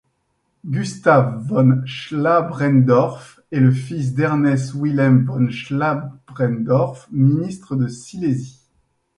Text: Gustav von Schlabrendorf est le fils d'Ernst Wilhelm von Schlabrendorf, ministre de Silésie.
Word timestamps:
Gustav 0.65 1.45
von 1.49 1.83
Schlabrendorf 1.85 3.39
est 3.51 3.59
le 3.59 3.69
fils 3.71 4.15
d'Ernst 4.15 4.73
Wilhelm 4.73 5.27
von 5.27 5.51
Schlabrendorf, 5.51 7.07
ministre 7.11 7.75
de 7.75 7.87
Silésie. 7.87 8.61